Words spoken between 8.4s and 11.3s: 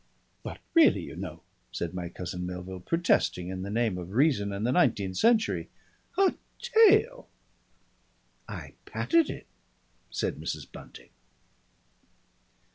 "I patted it," said Mrs. Bunting.